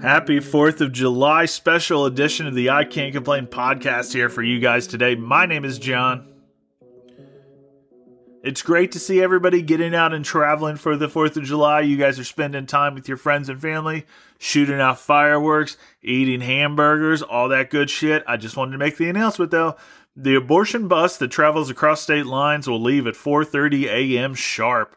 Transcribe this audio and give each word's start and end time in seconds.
Happy 0.00 0.40
4th 0.40 0.80
of 0.80 0.92
July 0.92 1.44
special 1.44 2.06
edition 2.06 2.46
of 2.46 2.54
the 2.54 2.70
I 2.70 2.84
Can't 2.84 3.12
Complain 3.12 3.46
podcast 3.46 4.14
here 4.14 4.30
for 4.30 4.42
you 4.42 4.58
guys 4.58 4.86
today. 4.86 5.14
My 5.14 5.44
name 5.44 5.62
is 5.62 5.78
John. 5.78 6.26
It's 8.42 8.62
great 8.62 8.92
to 8.92 8.98
see 8.98 9.22
everybody 9.22 9.60
getting 9.60 9.94
out 9.94 10.14
and 10.14 10.24
traveling 10.24 10.76
for 10.76 10.96
the 10.96 11.08
4th 11.08 11.36
of 11.36 11.44
July. 11.44 11.82
You 11.82 11.98
guys 11.98 12.18
are 12.18 12.24
spending 12.24 12.64
time 12.64 12.94
with 12.94 13.08
your 13.08 13.18
friends 13.18 13.50
and 13.50 13.60
family, 13.60 14.06
shooting 14.38 14.80
out 14.80 14.98
fireworks, 14.98 15.76
eating 16.02 16.40
hamburgers, 16.40 17.20
all 17.20 17.50
that 17.50 17.68
good 17.68 17.90
shit. 17.90 18.24
I 18.26 18.38
just 18.38 18.56
wanted 18.56 18.72
to 18.72 18.78
make 18.78 18.96
the 18.96 19.10
announcement 19.10 19.50
though. 19.50 19.76
The 20.16 20.34
abortion 20.34 20.88
bus 20.88 21.18
that 21.18 21.28
travels 21.28 21.68
across 21.68 22.00
state 22.00 22.24
lines 22.24 22.66
will 22.66 22.80
leave 22.80 23.06
at 23.06 23.16
4:30 23.16 23.84
a.m. 23.84 24.34
sharp. 24.34 24.96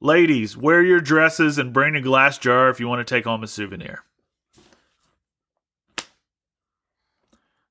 Ladies, 0.00 0.56
wear 0.56 0.82
your 0.82 1.00
dresses 1.00 1.56
and 1.56 1.72
bring 1.72 1.96
a 1.96 2.02
glass 2.02 2.36
jar 2.38 2.68
if 2.68 2.78
you 2.78 2.86
want 2.86 3.06
to 3.06 3.14
take 3.14 3.24
home 3.24 3.42
a 3.42 3.46
souvenir. 3.46 4.04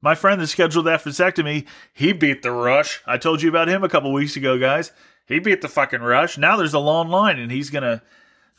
My 0.02 0.16
friend 0.16 0.40
that 0.41 0.48
scheduled 0.48 0.85
that 0.85 1.04
vasectomy, 1.04 1.66
he 1.94 2.13
beat 2.13 2.41
the 2.41 2.52
rush. 2.52 3.02
I 3.05 3.18
told 3.18 3.41
you 3.41 3.49
about 3.49 3.70
him 3.70 3.84
a 3.84 3.90
couple 3.90 4.12
weeks 4.13 4.35
ago, 4.35 4.58
guys. 4.58 4.91
He 5.27 5.40
beat 5.40 5.62
the 5.62 5.68
fucking 5.68 6.02
rush. 6.02 6.38
Now 6.38 6.58
there's 6.58 6.73
a 6.73 6.80
long 6.80 7.09
line, 7.09 7.40
and 7.40 7.52
he's 7.52 7.70
gonna 7.70 8.04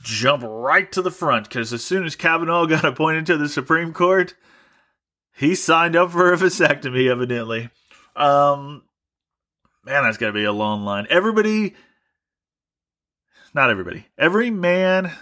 jump 0.03 0.43
right 0.45 0.91
to 0.93 1.03
the 1.03 1.11
front 1.11 1.49
because 1.49 1.73
as 1.73 1.85
soon 1.85 2.05
as 2.05 2.17
Kavanaugh 2.17 2.67
got 2.67 2.85
appointed 2.85 3.27
to 3.27 3.37
the 3.37 3.49
Supreme 3.49 3.93
Court, 3.93 4.35
he 5.37 5.55
signed 5.55 5.95
up 5.95 6.11
for 6.11 6.33
a 6.33 6.37
vasectomy. 6.37 7.09
Evidently, 7.09 7.71
um, 8.17 8.83
man, 9.85 10.03
that's 10.03 10.19
gotta 10.19 10.33
be 10.33 10.45
a 10.45 10.53
long 10.53 10.85
line. 10.85 11.07
Everybody 11.11 11.77
not 13.57 13.71
everybody. 13.71 14.07
Every 14.19 14.51
man 14.51 15.13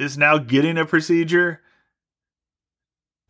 is 0.00 0.18
now 0.18 0.38
getting 0.38 0.76
a 0.76 0.84
procedure 0.84 1.60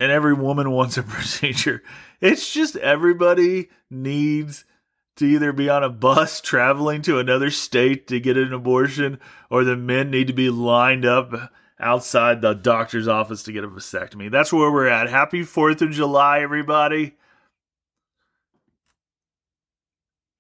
and 0.01 0.11
every 0.11 0.33
woman 0.33 0.71
wants 0.71 0.97
a 0.97 1.03
procedure. 1.03 1.83
It's 2.21 2.53
just 2.53 2.75
everybody 2.77 3.69
needs 3.91 4.65
to 5.17 5.27
either 5.27 5.53
be 5.53 5.69
on 5.69 5.85
a 5.85 5.91
bus 5.91 6.41
traveling 6.41 7.03
to 7.03 7.19
another 7.19 7.51
state 7.51 8.09
to 8.09 8.19
get 8.19 8.39
an 8.39 8.55
abortion 8.55 9.21
or 9.51 9.63
the 9.63 9.77
men 9.77 10.11
need 10.11 10.27
to 10.29 10.33
be 10.33 10.49
lined 10.49 11.05
up 11.05 11.53
outside 11.79 12.41
the 12.41 12.55
doctor's 12.55 13.07
office 13.07 13.43
to 13.43 13.53
get 13.53 13.63
a 13.63 13.69
vasectomy. 13.69 14.31
That's 14.31 14.55
where 14.55 14.73
we're 14.73 14.89
at. 14.89 15.11
Happy 15.11 15.43
4th 15.43 15.83
of 15.83 15.91
July, 15.91 16.41
everybody. 16.41 17.17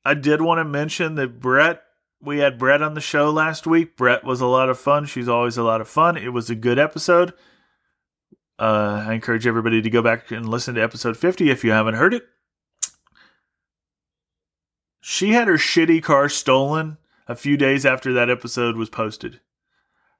I 0.06 0.14
did 0.14 0.40
want 0.40 0.58
to 0.58 0.64
mention 0.64 1.16
that 1.16 1.38
Brett 1.38 1.82
we 2.22 2.38
had 2.38 2.58
Brett 2.58 2.82
on 2.82 2.94
the 2.94 3.00
show 3.00 3.30
last 3.30 3.66
week. 3.66 3.96
Brett 3.96 4.24
was 4.24 4.40
a 4.40 4.46
lot 4.46 4.70
of 4.70 4.78
fun. 4.78 5.06
She's 5.06 5.28
always 5.28 5.56
a 5.56 5.62
lot 5.62 5.80
of 5.80 5.88
fun. 5.88 6.16
It 6.16 6.32
was 6.32 6.48
a 6.48 6.54
good 6.54 6.78
episode. 6.78 7.32
Uh, 8.58 9.04
I 9.08 9.14
encourage 9.14 9.46
everybody 9.46 9.82
to 9.82 9.90
go 9.90 10.02
back 10.02 10.30
and 10.30 10.48
listen 10.48 10.76
to 10.76 10.82
episode 10.82 11.16
50 11.16 11.50
if 11.50 11.64
you 11.64 11.72
haven't 11.72 11.94
heard 11.94 12.14
it. 12.14 12.22
She 15.00 15.32
had 15.32 15.48
her 15.48 15.58
shitty 15.58 16.00
car 16.02 16.28
stolen 16.28 16.96
a 17.26 17.34
few 17.34 17.56
days 17.56 17.84
after 17.84 18.12
that 18.12 18.30
episode 18.30 18.76
was 18.76 18.88
posted. 18.88 19.40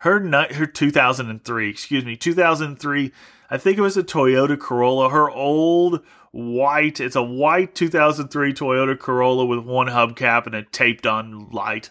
Her 0.03 0.19
her 0.55 0.67
2003, 0.67 1.70
excuse 1.70 2.05
me, 2.05 2.17
2003. 2.17 3.12
I 3.48 3.56
think 3.56 3.78
it 3.78 3.83
was 3.83 3.97
a 3.97 4.03
Toyota 4.03 4.58
Corolla. 4.58 5.11
Her 5.11 5.31
old 5.31 6.00
white. 6.33 6.98
It's 6.98 7.14
a 7.14 7.22
white 7.22 7.77
2003 7.77 8.53
Toyota 8.53 8.98
Corolla 8.98 9.45
with 9.47 9.61
one 9.61 9.86
hubcap 9.86 10.47
and 10.47 10.56
a 10.56 10.62
taped 10.64 11.06
on 11.06 11.50
light. 11.50 11.91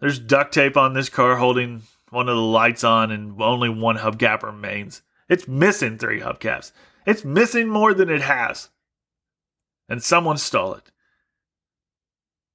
There's 0.00 0.18
duct 0.18 0.52
tape 0.52 0.76
on 0.76 0.94
this 0.94 1.08
car 1.08 1.36
holding 1.36 1.82
one 2.08 2.28
of 2.28 2.34
the 2.34 2.42
lights 2.42 2.82
on, 2.82 3.12
and 3.12 3.40
only 3.40 3.68
one 3.68 3.98
hubcap 3.98 4.42
remains. 4.42 5.02
It's 5.28 5.46
missing 5.46 5.96
three 5.96 6.18
hubcaps. 6.18 6.72
It's 7.06 7.24
missing 7.24 7.68
more 7.68 7.94
than 7.94 8.10
it 8.10 8.22
has. 8.22 8.68
And 9.88 10.02
someone 10.02 10.38
stole 10.38 10.74
it. 10.74 10.89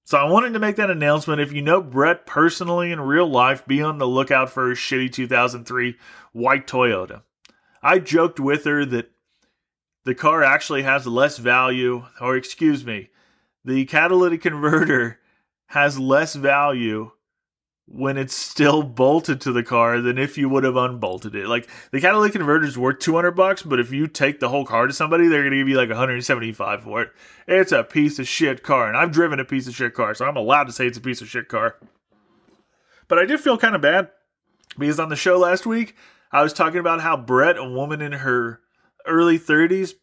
So 0.08 0.20
I 0.20 0.26
wanted 0.26 0.54
to 0.54 0.60
make 0.60 0.76
that 0.76 0.92
announcement. 0.92 1.42
If 1.42 1.52
you 1.52 1.64
know 1.64 1.82
Brett 1.82 2.28
personally 2.28 2.92
in 2.92 3.02
real 3.02 3.28
life, 3.28 3.66
be 3.66 3.82
on 3.82 3.98
the 3.98 4.06
lookout 4.06 4.52
for 4.52 4.72
a 4.72 4.76
shitty 4.76 5.12
2003 5.12 5.96
white 6.32 6.68
Toyota. 6.68 7.24
I 7.82 7.98
joked 7.98 8.40
with 8.40 8.66
her 8.66 8.86
that 8.86 9.10
the 10.04 10.14
car 10.14 10.44
actually 10.44 10.84
has 10.84 11.08
less 11.08 11.40
value, 11.40 12.06
or 12.22 12.38
excuse 12.38 12.86
me, 12.86 13.10
the 13.64 13.86
catalytic 13.86 14.44
converter 14.44 15.20
has 15.70 15.98
less 15.98 16.36
value 16.36 17.12
when 17.88 18.18
it's 18.18 18.36
still 18.36 18.82
bolted 18.82 19.40
to 19.42 19.52
the 19.52 19.64
car 19.64 20.02
than 20.02 20.18
if 20.18 20.38
you 20.38 20.50
would 20.50 20.64
have 20.64 20.76
unbolted 20.76 21.36
it. 21.36 21.48
Like 21.48 21.70
the 21.92 22.02
catalytic 22.02 22.34
converter 22.34 22.66
is 22.66 22.78
worth 22.78 23.00
200 23.00 23.32
bucks, 23.32 23.62
but 23.62 23.80
if 23.80 23.92
you 23.92 24.08
take 24.08 24.40
the 24.40 24.50
whole 24.50 24.66
car 24.66 24.88
to 24.88 24.94
somebody, 24.94 25.28
they're 25.28 25.42
going 25.42 25.52
to 25.52 25.58
give 25.58 25.70
you 25.70 25.78
like 25.78 25.90
175 25.90 26.84
for 26.84 27.04
it. 27.04 27.12
It's 27.48 27.72
a 27.72 27.84
piece 27.84 28.18
of 28.18 28.28
shit 28.28 28.64
car, 28.64 28.88
and 28.88 28.98
I've 28.98 29.12
driven 29.12 29.40
a 29.40 29.46
piece 29.46 29.68
of 29.68 29.76
shit 29.76 29.94
car, 29.94 30.16
so 30.16 30.26
I'm 30.26 30.36
allowed 30.36 30.66
to 30.66 30.72
say 30.72 30.88
it's 30.88 30.98
a 30.98 31.02
piece 31.02 31.22
of 31.22 31.30
shit 31.30 31.48
car. 31.48 31.76
But 33.08 33.20
I 33.20 33.26
did 33.26 33.40
feel 33.40 33.58
kind 33.58 33.76
of 33.76 33.82
bad 33.82 34.10
because 34.80 35.00
on 35.00 35.10
the 35.10 35.16
show 35.16 35.38
last 35.38 35.68
week, 35.68 35.96
I 36.32 36.42
was 36.42 36.54
talking 36.54 36.80
about 36.80 37.02
how 37.02 37.16
Brett, 37.16 37.58
a 37.58 37.64
woman 37.64 38.02
in 38.02 38.14
her 38.14 38.62
early 39.06 39.38
30s 39.38 39.94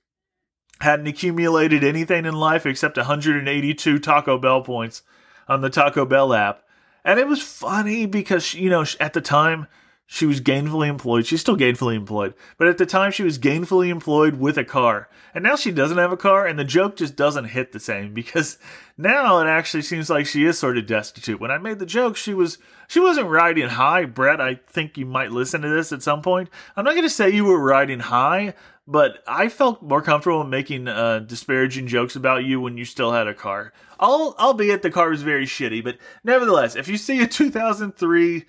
hadn't 0.80 1.08
accumulated 1.08 1.82
anything 1.82 2.26
in 2.26 2.34
life 2.34 2.64
except 2.64 2.96
182 2.96 3.98
Taco 3.98 4.38
Bell 4.38 4.62
points 4.62 5.02
on 5.48 5.60
the 5.60 5.70
Taco 5.70 6.04
Bell 6.04 6.32
app. 6.32 6.62
And 7.04 7.18
it 7.18 7.26
was 7.26 7.42
funny 7.42 8.06
because, 8.06 8.54
you 8.54 8.70
know, 8.70 8.84
at 9.00 9.12
the 9.12 9.20
time 9.20 9.66
she 10.12 10.26
was 10.26 10.42
gainfully 10.42 10.88
employed. 10.88 11.24
She's 11.24 11.40
still 11.40 11.56
gainfully 11.56 11.94
employed, 11.94 12.34
but 12.58 12.68
at 12.68 12.76
the 12.76 12.84
time 12.84 13.12
she 13.12 13.22
was 13.22 13.38
gainfully 13.38 13.88
employed 13.88 14.34
with 14.34 14.58
a 14.58 14.64
car. 14.64 15.08
And 15.34 15.42
now 15.42 15.56
she 15.56 15.70
doesn't 15.70 15.96
have 15.96 16.12
a 16.12 16.18
car, 16.18 16.46
and 16.46 16.58
the 16.58 16.64
joke 16.64 16.96
just 16.96 17.16
doesn't 17.16 17.46
hit 17.46 17.72
the 17.72 17.80
same 17.80 18.12
because 18.14 18.58
now 18.98 19.38
it 19.38 19.46
actually 19.46 19.80
seems 19.80 20.10
like 20.10 20.26
she 20.26 20.44
is 20.44 20.58
sort 20.58 20.76
of 20.76 20.86
destitute. 20.86 21.40
When 21.40 21.50
I 21.50 21.56
made 21.56 21.78
the 21.78 21.86
joke, 21.86 22.18
she 22.18 22.34
was 22.34 22.58
she 22.88 23.00
wasn't 23.00 23.30
riding 23.30 23.70
high. 23.70 24.04
Brett, 24.04 24.38
I 24.38 24.56
think 24.66 24.98
you 24.98 25.06
might 25.06 25.32
listen 25.32 25.62
to 25.62 25.68
this 25.70 25.92
at 25.92 26.02
some 26.02 26.20
point. 26.20 26.50
I'm 26.76 26.84
not 26.84 26.92
going 26.92 27.04
to 27.04 27.08
say 27.08 27.30
you 27.30 27.46
were 27.46 27.58
riding 27.58 28.00
high, 28.00 28.52
but 28.86 29.22
I 29.26 29.48
felt 29.48 29.82
more 29.82 30.02
comfortable 30.02 30.44
making 30.44 30.88
uh, 30.88 31.20
disparaging 31.20 31.86
jokes 31.86 32.16
about 32.16 32.44
you 32.44 32.60
when 32.60 32.76
you 32.76 32.84
still 32.84 33.12
had 33.12 33.28
a 33.28 33.34
car. 33.34 33.72
Al- 34.00 34.34
albeit 34.38 34.82
the 34.82 34.90
car 34.90 35.10
was 35.10 35.22
very 35.22 35.46
shitty, 35.46 35.84
but 35.84 35.98
nevertheless, 36.24 36.76
if 36.76 36.88
you 36.88 36.96
see 36.96 37.22
a 37.22 37.26
2003 37.26 38.44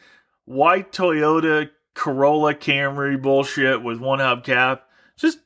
white 0.45 0.91
Toyota 0.91 1.69
Corolla 1.93 2.55
Camry 2.55 3.21
bullshit 3.21 3.83
with 3.83 3.99
one 3.99 4.19
hubcap, 4.19 4.79
just 5.15 5.39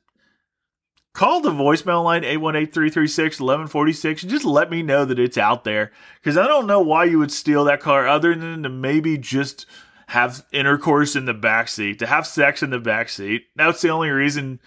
call 1.14 1.42
the 1.42 1.52
voicemail 1.52 2.04
line 2.04 2.22
818-336-1146 2.22 4.22
and 4.22 4.32
just 4.32 4.46
let 4.46 4.70
me 4.70 4.84
know 4.84 5.04
that 5.04 5.18
it's 5.18 5.38
out 5.38 5.64
there 5.64 5.92
because 6.22 6.38
i 6.38 6.46
don't 6.46 6.68
know 6.68 6.80
why 6.80 7.06
you 7.06 7.18
would 7.18 7.32
steal 7.32 7.64
that 7.64 7.80
car 7.80 8.08
other 8.08 8.36
than 8.36 8.62
to 8.62 8.70
maybe 8.70 9.18
just 9.18 9.66
have 10.08 10.46
intercourse 10.52 11.16
in 11.16 11.26
the 11.26 11.34
back 11.34 11.68
seat, 11.68 12.00
to 12.00 12.08
have 12.08 12.26
sex 12.26 12.64
in 12.64 12.70
the 12.70 12.80
back 12.80 13.10
seat. 13.10 13.46
That's 13.56 13.82
the 13.82 13.90
only 13.90 14.10
reason. 14.10 14.60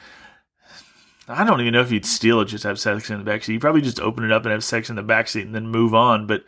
I 1.26 1.44
don't 1.44 1.60
even 1.60 1.72
know 1.72 1.80
if 1.80 1.90
you'd 1.90 2.04
steal 2.04 2.40
it 2.40 2.46
just 2.46 2.64
have 2.64 2.78
sex 2.78 3.08
in 3.08 3.18
the 3.18 3.24
back 3.24 3.44
seat. 3.44 3.54
You 3.54 3.60
probably 3.60 3.80
just 3.80 4.00
open 4.00 4.24
it 4.24 4.32
up 4.32 4.44
and 4.44 4.52
have 4.52 4.64
sex 4.64 4.90
in 4.90 4.96
the 4.96 5.02
back 5.02 5.28
seat 5.28 5.46
and 5.46 5.54
then 5.54 5.68
move 5.68 5.94
on. 5.94 6.26
But 6.26 6.44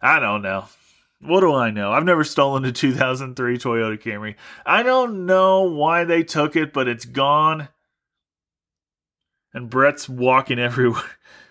I 0.00 0.20
don't 0.20 0.42
know. 0.42 0.66
What 1.20 1.40
do 1.40 1.54
I 1.54 1.70
know? 1.70 1.92
I've 1.92 2.04
never 2.04 2.22
stolen 2.22 2.64
a 2.64 2.72
2003 2.72 3.58
Toyota 3.58 4.00
Camry. 4.00 4.36
I 4.64 4.82
don't 4.82 5.26
know 5.26 5.62
why 5.62 6.04
they 6.04 6.22
took 6.22 6.54
it, 6.54 6.72
but 6.72 6.88
it's 6.88 7.06
gone. 7.06 7.68
And 9.52 9.70
Brett's 9.70 10.08
walking 10.08 10.58
everywhere. 10.58 11.02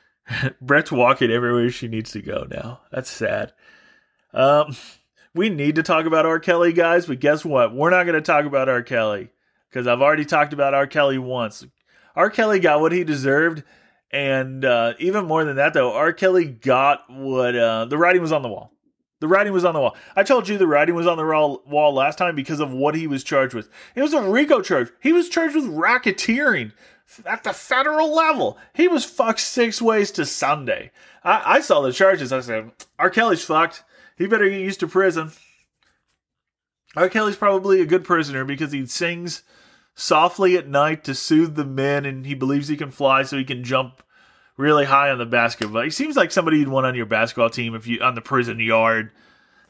Brett's 0.62 0.92
walking 0.92 1.32
everywhere 1.32 1.70
she 1.72 1.88
needs 1.88 2.12
to 2.12 2.22
go 2.22 2.48
now. 2.50 2.82
That's 2.92 3.10
sad. 3.10 3.54
Um, 4.34 4.76
we 5.36 5.50
need 5.50 5.76
to 5.76 5.84
talk 5.84 6.06
about 6.06 6.26
R. 6.26 6.40
Kelly, 6.40 6.74
guys, 6.74 7.06
but 7.06 7.20
guess 7.20 7.44
what? 7.44 7.76
We're 7.76 7.90
not 7.90 8.06
going 8.06 8.16
to 8.16 8.22
talk 8.22 8.46
about 8.46 8.70
R. 8.70 8.82
Kelly 8.82 9.30
because 9.70 9.86
I've 9.86 10.02
already 10.02 10.26
talked 10.26 10.54
about 10.54 10.74
R. 10.74 10.88
Kelly 10.88 11.18
once. 11.18 11.66
R. 12.16 12.30
Kelly 12.30 12.62
got 12.62 12.80
what 12.80 12.94
he 12.94 13.04
deserved, 13.04 13.64
and 14.10 14.64
uh, 14.64 14.94
even 14.98 15.26
more 15.26 15.44
than 15.44 15.58
that, 15.58 15.74
though, 15.74 15.94
R. 15.94 16.14
Kelly 16.14 16.46
got 16.46 17.10
what 17.10 17.56
uh, 17.56 17.84
the 17.86 17.98
writing 17.98 18.22
was 18.22 18.32
on 18.32 18.42
the 18.42 18.48
wall. 18.48 18.72
The 19.20 19.28
writing 19.28 19.54
was 19.54 19.66
on 19.66 19.74
the 19.74 19.82
wall. 19.82 19.98
I 20.16 20.24
told 20.24 20.48
you 20.48 20.58
the 20.58 20.68
writing 20.68 20.96
was 20.96 21.08
on 21.08 21.18
the 21.18 21.26
wall 21.26 21.94
last 21.94 22.18
time 22.18 22.36
because 22.36 22.60
of 22.60 22.72
what 22.72 22.96
he 22.96 23.08
was 23.08 23.24
charged 23.24 23.54
with. 23.54 23.70
It 23.94 24.02
was 24.02 24.14
a 24.14 24.22
RICO 24.22 24.62
charge. 24.62 24.92
He 25.02 25.12
was 25.12 25.30
charged 25.30 25.56
with 25.56 25.66
racketeering 25.66 26.72
at 27.26 27.44
the 27.44 27.54
federal 27.54 28.14
level. 28.14 28.58
He 28.74 28.88
was 28.88 29.04
fucked 29.04 29.40
six 29.40 29.82
ways 29.82 30.12
to 30.12 30.26
Sunday. 30.26 30.92
I, 31.24 31.56
I 31.58 31.62
saw 31.62 31.82
the 31.82 31.92
charges. 31.92 32.32
I 32.32 32.42
said, 32.42 32.72
R. 33.00 33.10
Kelly's 33.10 33.44
fucked. 33.44 33.84
He 34.18 34.28
better 34.28 34.50
get 34.50 34.62
used 34.62 34.80
to 34.80 34.88
prison. 34.88 35.32
R. 36.96 37.10
Kelly's 37.10 37.36
probably 37.36 37.82
a 37.82 37.86
good 37.86 38.06
prisoner 38.06 38.46
because 38.46 38.72
he 38.72 38.86
sings 38.86 39.44
softly 39.94 40.58
at 40.58 40.68
night 40.68 41.04
to 41.04 41.14
soothe 41.16 41.56
the 41.56 41.66
men 41.66 42.06
and 42.06 42.26
he 42.26 42.34
believes 42.34 42.68
he 42.68 42.78
can 42.78 42.92
fly 42.92 43.24
so 43.24 43.38
he 43.38 43.44
can 43.44 43.64
jump 43.64 44.02
really 44.58 44.86
high 44.86 45.10
on 45.10 45.18
the 45.18 45.26
basketball. 45.26 45.84
He 45.84 45.90
seems 45.90 46.16
like 46.16 46.32
somebody 46.32 46.60
you'd 46.60 46.70
want 46.70 46.86
on 46.86 46.96
your 46.96 47.06
basketball 47.06 47.50
team 47.50 47.76
if 47.76 47.88
you 47.88 48.02
on 48.02 48.16
the 48.16 48.22
prison 48.22 48.60
yard. 48.60 49.12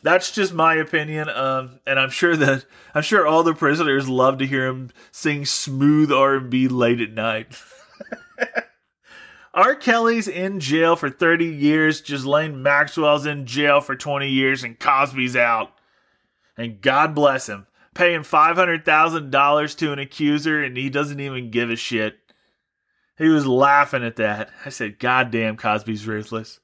That's 0.03 0.31
just 0.31 0.53
my 0.53 0.75
opinion, 0.75 1.29
um, 1.29 1.79
and 1.87 1.99
I'm 1.99 2.11
sure 2.11 2.37
that 2.37 2.65
I'm 2.93 3.01
sure 3.01 3.25
all 3.25 3.41
the 3.41 3.55
prisoners 3.55 4.07
love 4.07 4.37
to 4.37 4.45
hear 4.45 4.67
him 4.67 4.91
sing 5.11 5.45
smooth 5.45 6.11
R&B 6.11 6.67
late 6.67 7.01
at 7.01 7.11
night. 7.11 7.59
R. 9.55 9.73
Kelly's 9.73 10.27
in 10.27 10.59
jail 10.59 10.97
for 10.97 11.09
30 11.09 11.45
years. 11.45 12.01
Ghislaine 12.01 12.61
Maxwell's 12.61 13.25
in 13.25 13.45
jail 13.45 13.79
for 13.79 13.95
20 13.95 14.29
years, 14.29 14.63
and 14.63 14.77
Cosby's 14.77 15.37
out. 15.37 15.71
And 16.57 16.81
God 16.81 17.15
bless 17.15 17.47
him, 17.47 17.65
paying 17.93 18.21
$500,000 18.21 19.77
to 19.77 19.93
an 19.93 19.99
accuser, 19.99 20.61
and 20.61 20.75
he 20.75 20.89
doesn't 20.89 21.21
even 21.21 21.51
give 21.51 21.69
a 21.69 21.77
shit. 21.77 22.17
He 23.17 23.29
was 23.29 23.47
laughing 23.47 24.03
at 24.03 24.17
that. 24.17 24.49
I 24.65 24.69
said, 24.69 24.99
God 24.99 25.31
damn, 25.31 25.55
Cosby's 25.55 26.05
ruthless. 26.05 26.59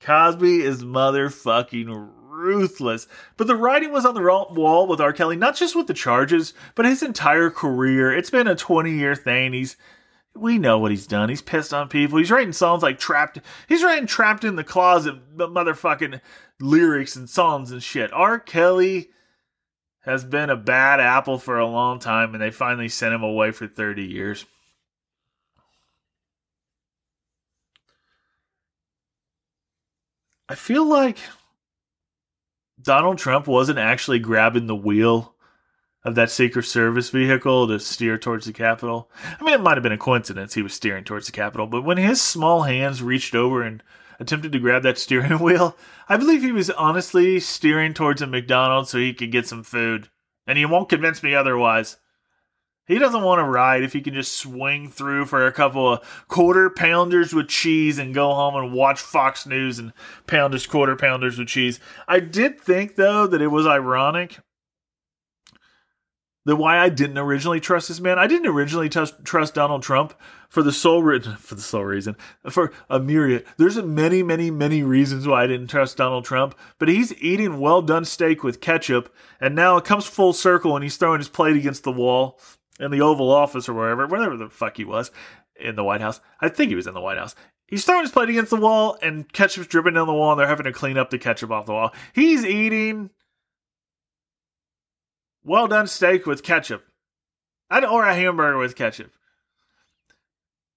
Cosby 0.00 0.60
is 0.60 0.84
motherfucking 0.84 2.10
ruthless. 2.28 3.08
But 3.38 3.46
the 3.46 3.56
writing 3.56 3.92
was 3.92 4.04
on 4.04 4.14
the 4.14 4.20
wall 4.20 4.86
with 4.86 5.00
R. 5.00 5.14
Kelly, 5.14 5.36
not 5.36 5.56
just 5.56 5.74
with 5.74 5.86
the 5.86 5.94
charges, 5.94 6.52
but 6.74 6.84
his 6.84 7.02
entire 7.02 7.48
career. 7.48 8.14
It's 8.14 8.28
been 8.28 8.46
a 8.46 8.54
20 8.54 8.90
year 8.90 9.16
thing. 9.16 9.54
He's 9.54 9.78
we 10.36 10.58
know 10.58 10.78
what 10.78 10.90
he's 10.90 11.06
done. 11.06 11.28
He's 11.28 11.42
pissed 11.42 11.74
on 11.74 11.88
people. 11.88 12.18
He's 12.18 12.30
writing 12.30 12.52
songs 12.52 12.82
like 12.82 12.98
trapped. 12.98 13.38
He's 13.68 13.82
writing 13.82 14.06
trapped 14.06 14.44
in 14.44 14.56
the 14.56 14.64
closet, 14.64 15.36
motherfucking 15.36 16.20
lyrics 16.60 17.16
and 17.16 17.28
songs 17.28 17.70
and 17.70 17.82
shit. 17.82 18.12
R. 18.12 18.38
Kelly 18.38 19.10
has 20.00 20.24
been 20.24 20.50
a 20.50 20.56
bad 20.56 21.00
apple 21.00 21.38
for 21.38 21.58
a 21.58 21.66
long 21.66 21.98
time, 21.98 22.32
and 22.32 22.42
they 22.42 22.50
finally 22.50 22.88
sent 22.88 23.14
him 23.14 23.22
away 23.22 23.50
for 23.50 23.66
30 23.66 24.04
years. 24.04 24.44
I 30.48 30.54
feel 30.54 30.84
like 30.84 31.18
Donald 32.80 33.18
Trump 33.18 33.48
wasn't 33.48 33.80
actually 33.80 34.20
grabbing 34.20 34.66
the 34.66 34.76
wheel 34.76 35.34
of 36.06 36.14
that 36.14 36.30
Secret 36.30 36.62
Service 36.62 37.10
vehicle 37.10 37.66
to 37.66 37.80
steer 37.80 38.16
towards 38.16 38.46
the 38.46 38.52
Capitol. 38.52 39.10
I 39.40 39.42
mean, 39.42 39.54
it 39.54 39.60
might 39.60 39.76
have 39.76 39.82
been 39.82 39.90
a 39.90 39.98
coincidence 39.98 40.54
he 40.54 40.62
was 40.62 40.72
steering 40.72 41.02
towards 41.02 41.26
the 41.26 41.32
Capitol, 41.32 41.66
but 41.66 41.82
when 41.82 41.96
his 41.96 42.22
small 42.22 42.62
hands 42.62 43.02
reached 43.02 43.34
over 43.34 43.60
and 43.60 43.82
attempted 44.20 44.52
to 44.52 44.60
grab 44.60 44.84
that 44.84 44.98
steering 44.98 45.32
wheel, 45.40 45.76
I 46.08 46.16
believe 46.16 46.42
he 46.42 46.52
was 46.52 46.70
honestly 46.70 47.40
steering 47.40 47.92
towards 47.92 48.22
a 48.22 48.28
McDonald's 48.28 48.90
so 48.90 48.98
he 48.98 49.12
could 49.12 49.32
get 49.32 49.48
some 49.48 49.64
food. 49.64 50.08
And 50.46 50.56
he 50.56 50.64
won't 50.64 50.88
convince 50.88 51.24
me 51.24 51.34
otherwise. 51.34 51.96
He 52.86 53.00
doesn't 53.00 53.24
want 53.24 53.40
to 53.40 53.44
ride 53.44 53.82
if 53.82 53.92
he 53.92 54.00
can 54.00 54.14
just 54.14 54.32
swing 54.32 54.88
through 54.88 55.24
for 55.24 55.44
a 55.44 55.52
couple 55.52 55.94
of 55.94 56.24
quarter 56.28 56.70
pounders 56.70 57.34
with 57.34 57.48
cheese 57.48 57.98
and 57.98 58.14
go 58.14 58.32
home 58.32 58.54
and 58.54 58.72
watch 58.72 59.00
Fox 59.00 59.44
News 59.44 59.80
and 59.80 59.92
pound 60.28 60.52
his 60.52 60.68
quarter 60.68 60.94
pounders 60.94 61.36
with 61.36 61.48
cheese. 61.48 61.80
I 62.06 62.20
did 62.20 62.60
think, 62.60 62.94
though, 62.94 63.26
that 63.26 63.42
it 63.42 63.48
was 63.48 63.66
ironic 63.66 64.38
that 66.46 66.56
why 66.56 66.78
I 66.78 66.88
didn't 66.88 67.18
originally 67.18 67.60
trust 67.60 67.88
this 67.88 68.00
man. 68.00 68.18
I 68.18 68.28
didn't 68.28 68.46
originally 68.46 68.88
t- 68.88 69.04
trust 69.24 69.54
Donald 69.54 69.82
Trump 69.82 70.14
for 70.48 70.62
the 70.62 70.72
sole 70.72 71.02
re- 71.02 71.20
for 71.38 71.56
the 71.56 71.60
sole 71.60 71.84
reason 71.84 72.16
for 72.48 72.72
a 72.88 73.00
myriad. 73.00 73.44
There's 73.58 73.76
many, 73.82 74.22
many, 74.22 74.50
many 74.50 74.82
reasons 74.82 75.26
why 75.26 75.42
I 75.42 75.46
didn't 75.48 75.66
trust 75.66 75.96
Donald 75.96 76.24
Trump. 76.24 76.56
But 76.78 76.88
he's 76.88 77.12
eating 77.20 77.58
well 77.58 77.82
done 77.82 78.04
steak 78.04 78.44
with 78.44 78.60
ketchup, 78.60 79.12
and 79.40 79.54
now 79.54 79.76
it 79.76 79.84
comes 79.84 80.06
full 80.06 80.32
circle, 80.32 80.76
and 80.76 80.84
he's 80.84 80.96
throwing 80.96 81.18
his 81.18 81.28
plate 81.28 81.56
against 81.56 81.82
the 81.82 81.92
wall 81.92 82.40
in 82.78 82.92
the 82.92 83.00
Oval 83.00 83.30
Office 83.30 83.68
or 83.68 83.74
wherever, 83.74 84.06
wherever 84.06 84.36
the 84.36 84.48
fuck 84.48 84.76
he 84.76 84.84
was 84.84 85.10
in 85.58 85.74
the 85.74 85.84
White 85.84 86.00
House. 86.00 86.20
I 86.40 86.48
think 86.48 86.68
he 86.68 86.76
was 86.76 86.86
in 86.86 86.94
the 86.94 87.00
White 87.00 87.18
House. 87.18 87.34
He's 87.66 87.84
throwing 87.84 88.02
his 88.02 88.12
plate 88.12 88.28
against 88.28 88.50
the 88.50 88.56
wall, 88.56 88.96
and 89.02 89.30
ketchup's 89.32 89.66
dripping 89.66 89.94
down 89.94 90.06
the 90.06 90.14
wall, 90.14 90.30
and 90.30 90.40
they're 90.40 90.46
having 90.46 90.64
to 90.64 90.72
clean 90.72 90.96
up 90.96 91.10
the 91.10 91.18
ketchup 91.18 91.50
off 91.50 91.66
the 91.66 91.72
wall. 91.72 91.92
He's 92.12 92.44
eating 92.44 93.10
well 95.46 95.68
done 95.68 95.86
steak 95.86 96.26
with 96.26 96.42
ketchup. 96.42 96.84
Or 97.70 98.04
a 98.04 98.14
hamburger 98.14 98.58
with 98.58 98.76
ketchup. 98.76 99.12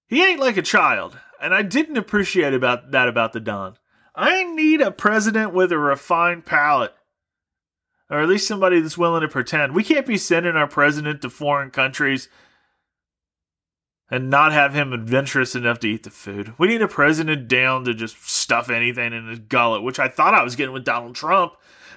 He 0.06 0.24
ain't 0.24 0.40
like 0.40 0.56
a 0.56 0.62
child, 0.62 1.18
and 1.40 1.54
I 1.54 1.62
didn't 1.62 1.98
appreciate 1.98 2.54
about 2.54 2.90
that 2.90 3.08
about 3.08 3.32
the 3.32 3.40
Don. 3.40 3.76
I 4.14 4.42
need 4.44 4.80
a 4.80 4.90
president 4.90 5.52
with 5.52 5.70
a 5.70 5.78
refined 5.78 6.46
palate. 6.46 6.94
Or 8.08 8.20
at 8.20 8.28
least 8.28 8.48
somebody 8.48 8.80
that's 8.80 8.98
willing 8.98 9.20
to 9.20 9.28
pretend. 9.28 9.72
We 9.72 9.84
can't 9.84 10.06
be 10.06 10.18
sending 10.18 10.56
our 10.56 10.66
president 10.66 11.22
to 11.22 11.30
foreign 11.30 11.70
countries 11.70 12.28
and 14.10 14.28
not 14.28 14.50
have 14.50 14.74
him 14.74 14.92
adventurous 14.92 15.54
enough 15.54 15.78
to 15.80 15.88
eat 15.88 16.02
the 16.02 16.10
food. 16.10 16.54
We 16.58 16.66
need 16.66 16.82
a 16.82 16.88
president 16.88 17.46
down 17.46 17.84
to 17.84 17.94
just 17.94 18.28
stuff 18.28 18.68
anything 18.68 19.12
in 19.12 19.28
his 19.28 19.38
gullet, 19.38 19.84
which 19.84 20.00
I 20.00 20.08
thought 20.08 20.34
I 20.34 20.42
was 20.42 20.56
getting 20.56 20.72
with 20.72 20.84
Donald 20.84 21.14
Trump. 21.14 21.52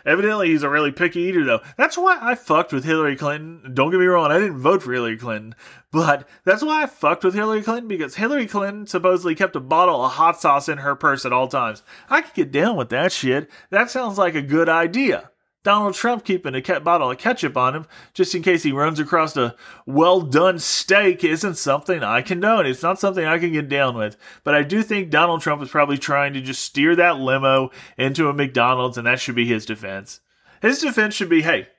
Evidently, 0.06 0.50
he's 0.50 0.64
a 0.64 0.70
really 0.70 0.92
picky 0.92 1.22
eater, 1.22 1.46
though. 1.46 1.62
That's 1.78 1.98
why 1.98 2.18
I 2.22 2.36
fucked 2.36 2.74
with 2.74 2.84
Hillary 2.84 3.16
Clinton. 3.16 3.74
Don't 3.74 3.92
get 3.92 4.00
me 4.00 4.06
wrong, 4.06 4.32
I 4.32 4.40
didn't 4.40 4.60
vote 4.60 4.84
for 4.84 4.94
Hillary 4.94 5.18
Clinton, 5.18 5.56
but 5.92 6.28
that's 6.44 6.64
why 6.64 6.84
I 6.84 6.86
fucked 6.88 7.24
with 7.24 7.34
Hillary 7.34 7.62
Clinton 7.62 7.88
because 7.88 8.16
Hillary 8.16 8.48
Clinton 8.48 8.88
supposedly 8.88 9.36
kept 9.36 9.56
a 9.56 9.60
bottle 9.60 10.04
of 10.04 10.14
hot 10.14 10.40
sauce 10.40 10.68
in 10.70 10.80
her 10.80 10.96
purse 10.96 11.26
at 11.26 11.34
all 11.34 11.48
times. 11.48 11.84
I 12.10 12.22
could 12.22 12.34
get 12.34 12.52
down 12.52 12.76
with 12.76 12.90
that 12.90 13.12
shit. 13.12 13.50
That 13.70 13.90
sounds 13.90 14.18
like 14.18 14.36
a 14.36 14.42
good 14.42 14.70
idea. 14.70 15.30
Donald 15.64 15.96
Trump 15.96 16.26
keeping 16.26 16.56
a 16.56 16.80
bottle 16.82 17.10
of 17.10 17.18
ketchup 17.18 17.56
on 17.56 17.74
him 17.74 17.86
just 18.14 18.36
in 18.36 18.44
case 18.44 18.64
he 18.64 18.74
runs 18.74 19.00
across 19.00 19.38
a 19.38 19.56
well 19.86 20.20
done 20.20 20.60
steak 20.60 21.24
isn't 21.24 21.56
something 21.56 22.04
I 22.04 22.22
condone. 22.22 22.66
It's 22.66 22.84
not 22.84 23.00
something 23.00 23.26
I 23.26 23.40
can 23.40 23.54
get 23.54 23.70
down 23.70 23.96
with. 23.96 24.18
But 24.44 24.56
I 24.56 24.64
do 24.64 24.84
think 24.84 25.10
Donald 25.10 25.42
Trump 25.42 25.62
is 25.64 25.70
probably 25.70 25.98
trying 25.98 26.34
to 26.34 26.42
just 26.42 26.64
steer 26.64 26.96
that 26.98 27.18
limo 27.18 27.72
into 27.98 28.28
a 28.28 28.34
McDonald's, 28.34 28.98
and 28.98 29.08
that 29.08 29.22
should 29.22 29.36
be 29.36 29.46
his 29.46 29.66
defense. 29.66 30.20
His 30.62 30.80
defense 30.80 31.14
should 31.16 31.30
be 31.30 31.42
hey, 31.42 31.70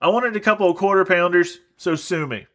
I 0.00 0.08
wanted 0.08 0.36
a 0.36 0.40
couple 0.40 0.70
of 0.70 0.76
quarter 0.76 1.04
pounders, 1.04 1.58
so 1.76 1.96
sue 1.96 2.26
me. 2.26 2.46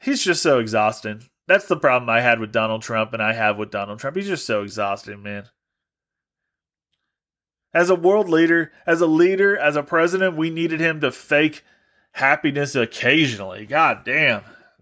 He's 0.00 0.22
just 0.22 0.42
so 0.42 0.60
exhausting. 0.60 1.24
That's 1.48 1.66
the 1.66 1.76
problem 1.76 2.08
I 2.08 2.20
had 2.20 2.38
with 2.38 2.52
Donald 2.52 2.82
Trump, 2.82 3.12
and 3.12 3.22
I 3.22 3.32
have 3.32 3.58
with 3.58 3.72
Donald 3.72 3.98
Trump. 3.98 4.16
He's 4.16 4.28
just 4.28 4.46
so 4.46 4.62
exhausting, 4.62 5.22
man. 5.22 5.48
As 7.76 7.90
a 7.90 7.94
world 7.94 8.30
leader, 8.30 8.72
as 8.86 9.02
a 9.02 9.06
leader, 9.06 9.54
as 9.54 9.76
a 9.76 9.82
president, 9.82 10.34
we 10.34 10.48
needed 10.48 10.80
him 10.80 11.02
to 11.02 11.12
fake 11.12 11.62
happiness 12.12 12.74
occasionally. 12.74 13.66
God 13.66 14.02
damn. 14.02 14.40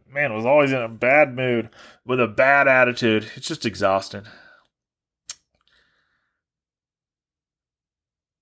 Man 0.08 0.32
was 0.32 0.46
always 0.46 0.70
in 0.70 0.80
a 0.80 0.88
bad 0.88 1.34
mood 1.34 1.70
with 2.06 2.20
a 2.20 2.28
bad 2.28 2.68
attitude. 2.68 3.28
It's 3.34 3.48
just 3.48 3.66
exhausting. 3.66 4.22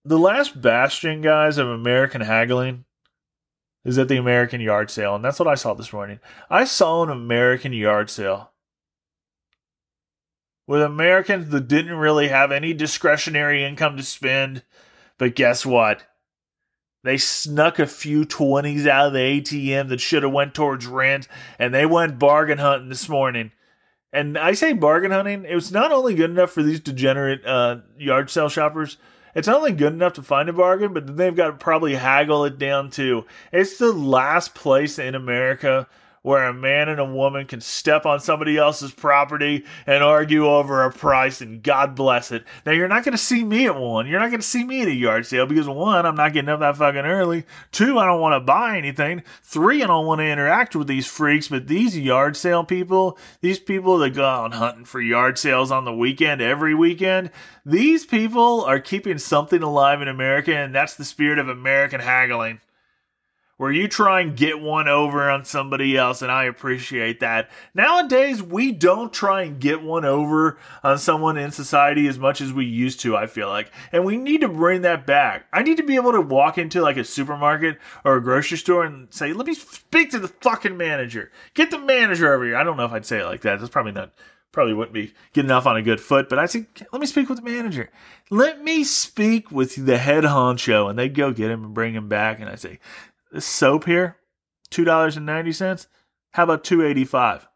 The 0.05 0.19
last 0.19 0.61
bastion, 0.61 1.23
guys, 1.23 1.57
of 1.57 1.69
American 1.69 2.21
haggling 2.21 2.85
is 3.87 3.97
at 3.97 4.09
the 4.09 4.19
American 4.19 4.61
yard 4.61 4.91
sale, 4.91 5.15
and 5.15 5.25
that's 5.25 5.39
what 5.39 5.49
I 5.49 5.55
saw 5.55 5.73
this 5.73 5.95
morning. 5.95 6.21
I 6.51 6.65
saw 6.65 7.03
an 7.03 7.09
American 7.09 7.73
yard 7.73 8.11
sale 8.11 8.52
with 10.67 10.83
Americans 10.83 11.51
that 11.51 11.69
didn't 11.69 11.97
really 11.97 12.29
have 12.29 12.53
any 12.53 12.73
discretionary 12.73 13.65
income 13.65 13.97
to 13.97 14.03
spend. 14.03 14.63
But 15.19 15.35
guess 15.35 15.67
what? 15.67 16.05
They 17.05 17.19
snuck 17.19 17.79
a 17.79 17.87
few 17.87 18.25
20s 18.25 18.87
out 18.87 19.09
of 19.09 19.13
the 19.13 19.19
ATM 19.19 19.89
that 19.89 20.01
should 20.01 20.23
have 20.23 20.33
went 20.33 20.55
towards 20.55 20.87
rent 20.87 21.27
and 21.59 21.75
they 21.75 21.85
went 21.85 22.19
bargain 22.19 22.59
hunting 22.59 22.89
this 22.89 23.09
morning. 23.09 23.51
And 24.13 24.39
I 24.39 24.53
say 24.53 24.73
bargain 24.73 25.11
hunting, 25.11 25.45
it 25.45 25.55
was 25.55 25.73
not 25.73 25.91
only 25.91 26.15
good 26.15 26.31
enough 26.31 26.53
for 26.53 26.63
these 26.63 26.81
degenerate 26.81 27.45
uh, 27.45 27.79
yard 27.99 28.31
sale 28.31 28.49
shoppers, 28.49 28.99
it's 29.35 29.49
not 29.49 29.57
only 29.57 29.73
good 29.73 29.95
enough 29.95 30.13
to 30.15 30.23
find 30.23 30.49
a 30.49 30.53
bargain, 30.53 30.93
but 30.93 31.07
then 31.07 31.17
they've 31.17 31.35
got 31.35 31.47
to 31.47 31.53
probably 31.55 31.95
haggle 31.95 32.45
it 32.45 32.59
down 32.59 32.91
too. 32.91 33.25
It's 33.51 33.79
the 33.79 33.93
last 33.93 34.55
place 34.55 34.99
in 34.99 35.15
America 35.15 35.89
where 36.23 36.47
a 36.47 36.55
man 36.55 36.89
and 36.89 37.01
a 37.01 37.05
woman 37.05 37.47
can 37.47 37.61
step 37.61 38.07
on 38.07 38.21
somebody 38.21 38.57
else's 38.57 38.93
property 38.93 39.65
and 39.87 40.03
argue 40.03 40.47
over 40.47 40.85
a 40.85 40.93
price 40.93 41.41
and 41.41 41.63
God 41.63 41.95
bless 41.95 42.31
it. 42.31 42.45
Now 42.65 42.73
you're 42.73 42.89
not 42.89 43.05
going 43.05 43.13
to 43.13 43.19
see 43.19 43.43
me 43.45 43.67
at 43.67 43.77
one. 43.77 44.07
You're 44.07 44.21
not 44.21 44.31
going 44.31 44.41
to 44.41 44.47
see 44.47 44.65
me 44.65 44.83
at 44.83 44.89
a 44.89 44.95
yard 44.95 45.27
sale 45.27 45.47
because 45.47 45.69
one, 45.69 46.07
I'm 46.07 46.15
not 46.15 46.33
getting 46.33 46.49
up 46.49 46.61
that 46.61 46.77
fucking 46.77 47.01
early. 47.01 47.45
Two, 47.73 47.99
I 47.99 48.07
don't 48.07 48.21
want 48.21 48.41
to 48.41 48.41
buy 48.41 48.79
anything. 48.79 49.23
Three, 49.43 49.83
I 49.83 49.87
don't 49.87 50.07
want 50.07 50.21
to 50.21 50.27
interact 50.27 50.77
with 50.77 50.87
these 50.87 51.07
freaks. 51.07 51.49
But 51.49 51.67
these 51.67 51.99
yard 51.99 52.37
sale 52.37 52.65
people, 52.65 53.19
these 53.41 53.59
people 53.59 53.99
that 53.99 54.11
go 54.11 54.25
out 54.25 54.55
hunting 54.55 54.85
for 54.85 55.01
yard 55.01 55.39
sales 55.39 55.73
on 55.73 55.85
the 55.85 55.95
weekend 55.95 56.41
every 56.41 56.75
weekend, 56.75 57.31
these 57.67 58.07
people 58.07 58.65
are 58.65 58.81
keeping 58.81 59.19
something 59.19 59.63
alive 59.63 60.03
in 60.03 60.09
America, 60.09 60.55
and 60.55 60.75
that's 60.75 60.95
the 60.95 61.05
spirit 61.05 61.39
of 61.39 61.49
American 61.49 62.01
haggling 62.01 62.61
where 63.63 63.71
you 63.71 63.87
try 63.87 64.21
and 64.21 64.37
get 64.37 64.59
one 64.61 64.89
over 64.89 65.31
on 65.31 65.45
somebody 65.45 65.97
else, 65.97 66.21
and 66.21 66.33
I 66.33 66.47
appreciate 66.47 67.21
that. 67.21 67.49
Nowadays, 67.75 68.43
we 68.43 68.73
don't 68.73 69.13
try 69.13 69.43
and 69.43 69.61
get 69.61 69.85
one 69.85 70.05
over 70.05 70.59
on 70.83 70.99
someone 70.99 71.37
in 71.37 71.53
society 71.53 72.09
as 72.09 72.19
much 72.19 72.41
as 72.41 72.53
we 72.53 72.65
used 72.65 72.99
to, 73.03 73.17
I 73.17 73.29
feel 73.29 73.49
like. 73.49 73.71
And 73.93 74.05
we 74.05 74.17
need 74.17 74.41
to 74.41 74.49
bring 74.49 74.83
that 74.83 75.07
back. 75.07 75.47
I 75.53 75.63
need 75.63 75.77
to 75.77 75.85
be 75.85 75.95
able 75.95 76.11
to 76.11 76.21
walk 76.21 76.59
into 76.59 76.83
like 76.83 76.97
a 76.97 77.05
supermarket 77.05 77.79
or 78.05 78.17
a 78.17 78.21
grocery 78.21 78.59
store 78.59 78.85
and 78.85 79.07
say, 79.15 79.33
let 79.33 79.47
me 79.47 79.55
speak 79.55 80.11
to 80.11 80.19
the 80.19 80.27
fucking 80.27 80.77
manager. 80.77 81.31
Get 81.55 81.71
the 81.71 81.79
manager 81.79 82.35
over 82.35 82.45
here. 82.45 82.57
I 82.57 82.65
don't 82.65 82.77
know 82.77 82.87
if 82.87 82.93
I'd 82.93 83.07
say 83.07 83.21
it 83.21 83.27
like 83.27 83.43
that. 83.43 83.61
That's 83.61 83.71
probably 83.71 83.93
not 83.93 84.11
probably 84.51 84.75
wouldn't 84.75 84.93
be 84.93 85.15
getting 85.33 85.51
off 85.51 85.67
on 85.67 85.77
a 85.77 85.83
good 85.83 86.01
foot. 86.01 86.29
But 86.29 86.39
I 86.39 86.47
said, 86.47 86.67
let 86.93 87.01
me 87.01 87.07
speak 87.07 87.29
with 87.29 87.39
the 87.39 87.51
manager. 87.51 87.91
Let 88.31 88.63
me 88.63 88.85
speak 88.85 89.51
with 89.51 89.75
the 89.87 89.99
head 89.99 90.25
honcho. 90.25 90.89
And 90.89 90.99
they'd 90.99 91.15
go 91.15 91.33
get 91.33 91.51
him 91.51 91.65
and 91.65 91.75
bring 91.75 91.95
him 91.95 92.09
back. 92.09 92.39
And 92.39 92.51
I 92.51 92.57
say, 92.57 92.79
this 93.33 93.45
soap 93.45 93.87
here, 93.87 94.19
$2.90. 94.71 95.87
How 96.33 96.45
about 96.45 96.65
285 96.65 97.49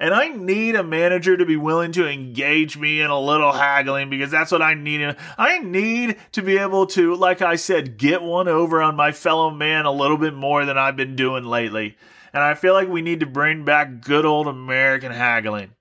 and 0.00 0.14
I 0.14 0.28
need 0.28 0.76
a 0.76 0.84
manager 0.84 1.36
to 1.36 1.44
be 1.44 1.56
willing 1.56 1.92
to 1.92 2.08
engage 2.08 2.76
me 2.76 3.00
in 3.00 3.10
a 3.10 3.18
little 3.18 3.52
haggling 3.52 4.10
because 4.10 4.30
that's 4.30 4.52
what 4.52 4.62
I 4.62 4.74
need. 4.74 5.16
I 5.36 5.58
need 5.58 6.16
to 6.32 6.42
be 6.42 6.58
able 6.58 6.86
to, 6.88 7.16
like 7.16 7.42
I 7.42 7.56
said, 7.56 7.98
get 7.98 8.22
one 8.22 8.46
over 8.46 8.80
on 8.80 8.94
my 8.94 9.10
fellow 9.12 9.50
man 9.50 9.86
a 9.86 9.92
little 9.92 10.16
bit 10.16 10.34
more 10.34 10.64
than 10.64 10.78
I've 10.78 10.96
been 10.96 11.16
doing 11.16 11.44
lately. 11.44 11.96
And 12.32 12.42
I 12.42 12.54
feel 12.54 12.74
like 12.74 12.88
we 12.88 13.02
need 13.02 13.20
to 13.20 13.26
bring 13.26 13.64
back 13.64 14.00
good 14.00 14.24
old 14.24 14.46
American 14.46 15.10
haggling. 15.10 15.72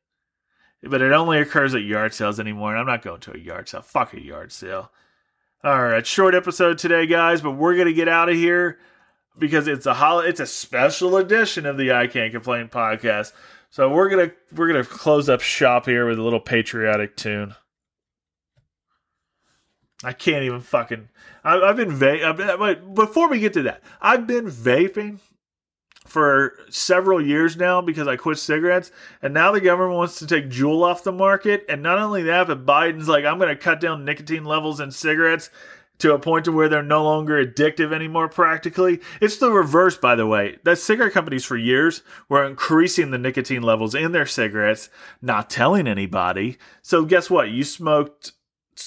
But 0.81 1.01
it 1.01 1.11
only 1.11 1.39
occurs 1.39 1.75
at 1.75 1.83
yard 1.83 2.13
sales 2.13 2.39
anymore, 2.39 2.71
and 2.71 2.79
I'm 2.79 2.87
not 2.87 3.01
going 3.01 3.19
to 3.21 3.35
a 3.35 3.39
yard 3.39 3.67
sale. 3.67 3.81
Fuck 3.81 4.13
a 4.13 4.21
yard 4.21 4.51
sale. 4.51 4.91
All 5.63 5.83
right, 5.83 6.05
short 6.05 6.33
episode 6.33 6.77
today, 6.77 7.07
guys, 7.07 7.41
but 7.41 7.51
we're 7.51 7.75
gonna 7.75 7.93
get 7.93 8.07
out 8.07 8.29
of 8.29 8.35
here 8.35 8.79
because 9.37 9.67
it's 9.67 9.85
a 9.85 9.93
hol- 9.93 10.19
it's 10.19 10.39
a 10.39 10.45
special 10.45 11.17
edition 11.17 11.65
of 11.65 11.77
the 11.77 11.91
I 11.91 12.07
Can't 12.07 12.31
Complain 12.31 12.67
podcast. 12.69 13.33
So 13.69 13.89
we're 13.89 14.09
gonna 14.09 14.31
we're 14.55 14.67
gonna 14.67 14.83
close 14.83 15.29
up 15.29 15.41
shop 15.41 15.85
here 15.85 16.07
with 16.07 16.19
a 16.19 16.23
little 16.23 16.39
patriotic 16.39 17.15
tune. 17.15 17.55
I 20.03 20.13
can't 20.13 20.43
even 20.43 20.61
fucking. 20.61 21.09
I, 21.43 21.67
have 21.67 21.77
been 21.77 21.89
vaping. 21.91 22.95
Before 22.95 23.29
we 23.29 23.39
get 23.39 23.53
to 23.53 23.63
that, 23.63 23.83
I've 24.01 24.27
been 24.27 24.45
vaping 24.45 25.19
for 26.05 26.53
several 26.69 27.21
years 27.21 27.57
now 27.57 27.81
because 27.81 28.07
I 28.07 28.15
quit 28.15 28.37
cigarettes, 28.37 28.91
and 29.21 29.33
now 29.33 29.51
the 29.51 29.59
government 29.59 29.97
wants 29.97 30.19
to 30.19 30.27
take 30.27 30.49
Juul 30.49 30.83
off 30.83 31.03
the 31.03 31.11
market. 31.11 31.65
And 31.67 31.81
not 31.81 31.97
only 31.97 32.23
that, 32.23 32.47
but 32.47 32.65
Biden's 32.65 33.07
like, 33.07 33.25
I'm 33.25 33.39
going 33.39 33.49
to 33.49 33.55
cut 33.55 33.81
down 33.81 34.05
nicotine 34.05 34.45
levels 34.45 34.79
in 34.79 34.91
cigarettes 34.91 35.49
to 35.99 36.13
a 36.13 36.19
point 36.19 36.45
to 36.45 36.51
where 36.51 36.69
they're 36.69 36.83
no 36.83 37.03
longer 37.03 37.43
addictive 37.43 37.93
anymore 37.93 38.29
practically. 38.29 38.99
It's 39.21 39.37
the 39.37 39.51
reverse, 39.51 39.97
by 39.97 40.15
the 40.15 40.27
way. 40.27 40.57
The 40.63 40.75
cigarette 40.75 41.13
companies 41.13 41.45
for 41.45 41.57
years 41.57 42.03
were 42.29 42.45
increasing 42.45 43.11
the 43.11 43.17
nicotine 43.17 43.63
levels 43.63 43.95
in 43.95 44.11
their 44.11 44.25
cigarettes, 44.25 44.89
not 45.21 45.49
telling 45.49 45.87
anybody. 45.87 46.57
So 46.81 47.05
guess 47.05 47.29
what? 47.29 47.49
You 47.49 47.63
smoked 47.63 48.33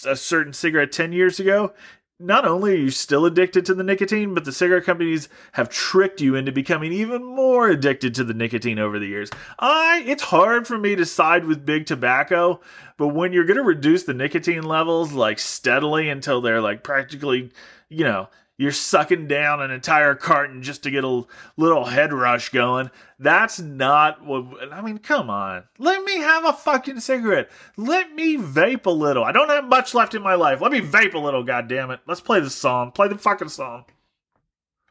a 0.06 0.16
certain 0.16 0.52
cigarette 0.52 0.92
10 0.92 1.12
years 1.12 1.40
ago 1.40 1.72
not 2.20 2.44
only 2.44 2.72
are 2.72 2.76
you 2.76 2.90
still 2.90 3.24
addicted 3.24 3.64
to 3.66 3.74
the 3.74 3.82
nicotine, 3.82 4.34
but 4.34 4.44
the 4.44 4.52
cigarette 4.52 4.84
companies 4.84 5.28
have 5.52 5.70
tricked 5.70 6.20
you 6.20 6.34
into 6.34 6.52
becoming 6.52 6.92
even 6.92 7.24
more 7.24 7.68
addicted 7.68 8.14
to 8.14 8.24
the 8.24 8.34
nicotine 8.34 8.78
over 8.78 8.98
the 8.98 9.06
years. 9.06 9.30
I 9.58 10.04
it's 10.06 10.24
hard 10.24 10.66
for 10.66 10.76
me 10.76 10.94
to 10.96 11.06
side 11.06 11.46
with 11.46 11.64
big 11.64 11.86
tobacco, 11.86 12.60
but 12.98 13.08
when 13.08 13.32
you're 13.32 13.46
going 13.46 13.56
to 13.56 13.62
reduce 13.62 14.04
the 14.04 14.14
nicotine 14.14 14.64
levels 14.64 15.12
like 15.12 15.38
steadily 15.38 16.10
until 16.10 16.42
they're 16.42 16.60
like 16.60 16.82
practically, 16.82 17.50
you 17.90 18.04
know, 18.04 18.28
you're 18.56 18.72
sucking 18.72 19.26
down 19.26 19.60
an 19.60 19.70
entire 19.70 20.14
carton 20.14 20.62
just 20.62 20.82
to 20.82 20.90
get 20.90 21.02
a 21.02 21.24
little 21.56 21.84
head 21.86 22.12
rush 22.12 22.50
going. 22.50 22.90
That's 23.18 23.58
not 23.58 24.24
what 24.24 24.46
I 24.72 24.80
mean. 24.80 24.98
Come 24.98 25.28
on, 25.28 25.64
let 25.78 26.04
me 26.04 26.18
have 26.18 26.44
a 26.44 26.52
fucking 26.52 27.00
cigarette. 27.00 27.50
Let 27.76 28.14
me 28.14 28.36
vape 28.36 28.86
a 28.86 28.90
little. 28.90 29.24
I 29.24 29.32
don't 29.32 29.50
have 29.50 29.64
much 29.64 29.94
left 29.94 30.14
in 30.14 30.22
my 30.22 30.34
life. 30.34 30.60
Let 30.60 30.72
me 30.72 30.80
vape 30.80 31.14
a 31.14 31.18
little. 31.18 31.42
God 31.42 31.68
damn 31.68 31.90
it. 31.90 32.00
Let's 32.06 32.20
play 32.20 32.40
the 32.40 32.50
song. 32.50 32.92
Play 32.92 33.08
the 33.08 33.18
fucking 33.18 33.48
song. 33.48 33.84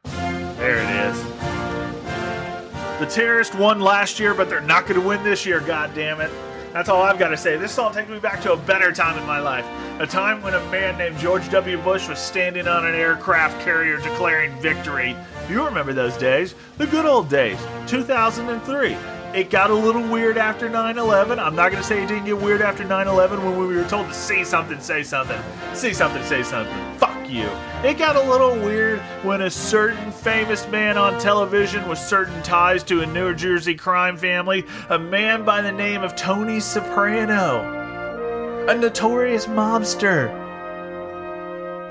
There 0.04 0.78
it 0.78 1.12
is. 1.12 1.24
The 3.00 3.06
terrorists 3.06 3.56
won 3.56 3.80
last 3.80 4.20
year, 4.20 4.34
but 4.34 4.50
they're 4.50 4.60
not 4.60 4.88
going 4.88 5.00
to 5.00 5.08
win 5.08 5.24
this 5.24 5.46
year. 5.46 5.62
God 5.62 5.94
damn 5.96 6.20
it. 6.20 6.32
That's 6.74 6.88
all 6.88 7.02
I've 7.02 7.18
got 7.18 7.30
to 7.30 7.38
say. 7.38 7.58
This 7.58 7.72
song 7.72 7.94
takes 7.94 8.10
me 8.10 8.20
back 8.20 8.42
to 8.42 8.54
a 8.54 8.58
better 8.58 8.92
time 8.92 9.18
in 9.18 9.26
my 9.26 9.40
life. 9.40 9.66
A 10.00 10.06
time 10.06 10.42
when 10.42 10.54
a 10.54 10.72
man 10.72 10.98
named 10.98 11.18
George 11.18 11.50
W. 11.50 11.78
Bush 11.82 12.08
was 12.08 12.20
standing 12.20 12.68
on 12.68 12.86
an 12.86 12.94
aircraft 12.94 13.60
carrier 13.62 13.98
declaring 13.98 14.52
victory. 14.62 15.16
You 15.50 15.66
remember 15.66 15.94
those 15.94 16.16
days, 16.18 16.54
the 16.78 16.86
good 16.86 17.06
old 17.06 17.28
days, 17.30 17.58
2003. 17.88 18.96
It 19.34 19.50
got 19.50 19.70
a 19.70 19.76
little 19.76 20.08
weird 20.08 20.38
after 20.38 20.70
9 20.70 20.98
11. 20.98 21.40
I'm 21.40 21.56
not 21.56 21.72
going 21.72 21.82
to 21.82 21.88
say 21.88 22.04
it 22.04 22.08
didn't 22.08 22.26
get 22.26 22.40
weird 22.40 22.62
after 22.62 22.84
9 22.84 23.08
11 23.08 23.44
when 23.44 23.58
we 23.58 23.76
were 23.76 23.84
told 23.88 24.08
to 24.08 24.14
say 24.14 24.44
something, 24.44 24.80
say 24.80 25.04
something. 25.04 25.40
Say 25.74 25.94
something, 25.94 26.24
say 26.24 26.44
something. 26.44 26.98
Fuck 26.98 27.19
you. 27.30 27.50
It 27.84 27.98
got 27.98 28.16
a 28.16 28.30
little 28.30 28.56
weird 28.56 29.00
when 29.24 29.42
a 29.42 29.50
certain 29.50 30.12
famous 30.12 30.68
man 30.68 30.98
on 30.98 31.20
television 31.20 31.88
with 31.88 32.00
certain 32.00 32.42
ties 32.44 32.84
to 32.86 33.02
a 33.02 33.06
New 33.06 33.34
Jersey 33.34 33.76
crime 33.76 34.18
family, 34.18 34.66
a 34.90 35.00
man 35.00 35.46
by 35.46 35.62
the 35.62 35.72
name 35.72 36.02
of 36.02 36.16
Tony 36.16 36.60
Soprano, 36.60 38.66
a 38.68 38.76
notorious 38.76 39.46
mobster. 39.46 40.36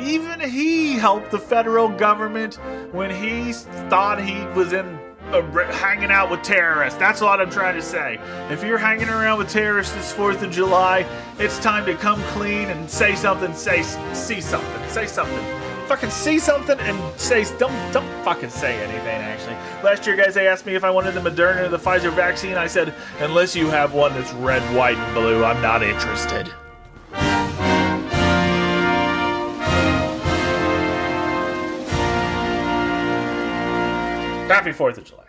Even 0.01 0.41
he 0.41 0.93
helped 0.93 1.31
the 1.31 1.39
federal 1.39 1.89
government 1.89 2.57
when 2.93 3.11
he 3.11 3.53
thought 3.53 4.23
he 4.23 4.45
was 4.59 4.73
in 4.73 4.98
hanging 5.31 6.11
out 6.11 6.31
with 6.31 6.43
terrorists. 6.43 6.99
That's 6.99 7.21
what 7.21 7.41
I'm 7.41 7.51
trying 7.51 7.77
to 7.77 7.83
say. 7.83 8.19
If 8.51 8.63
you're 8.63 8.79
hanging 8.79 9.09
around 9.09 9.39
with 9.39 9.49
terrorists 9.49 9.95
this 9.95 10.13
4th 10.13 10.43
of 10.43 10.51
July, 10.51 11.07
it's 11.39 11.59
time 11.59 11.85
to 11.87 11.95
come 11.95 12.21
clean 12.25 12.69
and 12.69 12.89
say 12.91 13.15
something, 13.15 13.55
say 13.55 13.83
see 14.15 14.41
something, 14.41 14.89
say 14.91 15.07
something. 15.07 15.45
Fucking 15.87 16.11
see 16.11 16.39
something 16.39 16.79
and 16.81 17.21
say 17.21 17.45
don't 17.59 17.93
don't 17.93 18.25
fucking 18.25 18.51
say 18.51 18.79
anything 18.83 19.07
actually. 19.07 19.55
Last 19.83 20.07
year 20.07 20.17
guys 20.17 20.35
they 20.35 20.47
asked 20.47 20.67
me 20.67 20.75
if 20.75 20.85
I 20.85 20.91
wanted 20.91 21.13
the 21.13 21.21
Moderna 21.21 21.63
or 21.65 21.69
the 21.69 21.79
Pfizer 21.79 22.13
vaccine. 22.13 22.57
I 22.57 22.67
said, 22.67 22.95
unless 23.21 23.57
you 23.57 23.69
have 23.69 23.95
one 23.95 24.13
that's 24.13 24.33
red, 24.35 24.63
white, 24.77 24.99
and 24.99 25.15
blue, 25.15 25.45
I'm 25.45 25.63
not 25.63 25.83
interested. 25.83 26.53
Happy 34.49 34.71
4th 34.71 34.99
of 34.99 35.05
July. 35.05 35.28